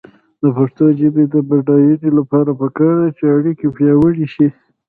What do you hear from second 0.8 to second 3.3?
ژبې د بډاینې لپاره پکار ده چې